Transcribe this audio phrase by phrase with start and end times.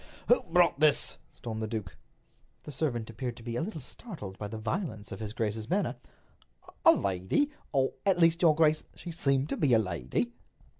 [0.29, 1.95] "Who brought this?" stormed the duke.
[2.63, 5.95] The servant appeared to be a little startled by the violence of his grace's manner.
[6.83, 10.33] "A lady—or, at least, your grace, she seemed to be a lady."